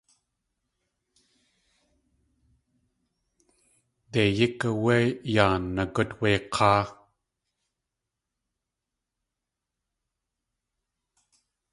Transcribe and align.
Dei 4.13 4.29
yík 4.37 4.57
áwé 4.69 4.97
yaa 5.33 5.55
nagút 5.75 6.11
wé 6.19 6.31
k̲áa. 6.53 6.83